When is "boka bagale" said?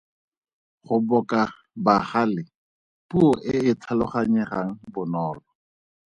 1.07-2.43